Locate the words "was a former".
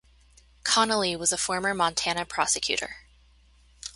1.15-1.75